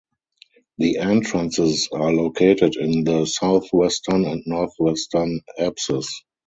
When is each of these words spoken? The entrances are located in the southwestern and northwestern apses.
The 0.79 0.97
entrances 0.97 1.87
are 1.93 2.11
located 2.11 2.75
in 2.75 3.03
the 3.03 3.25
southwestern 3.25 4.25
and 4.25 4.41
northwestern 4.47 5.41
apses. 5.59 6.23